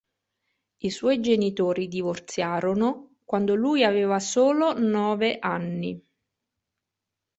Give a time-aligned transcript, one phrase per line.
[0.79, 6.03] I suoi genitori divorziarono quando lui aveva solo nove anni.